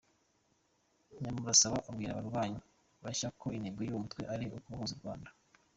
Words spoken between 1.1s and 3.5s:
Nyamusaraba abwira abarwanyi bashya ko